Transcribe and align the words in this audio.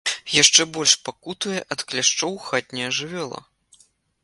Яшчэ 0.35 0.61
больш 0.77 0.93
пакутуе 1.09 1.59
ад 1.77 1.85
кляшчоў 1.91 2.33
хатняя 2.47 2.89
жывёла. 3.01 3.39